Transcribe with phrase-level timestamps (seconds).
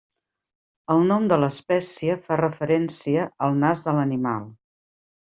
[0.93, 4.49] El nom de l'espècie fa referència al nas de l'animal.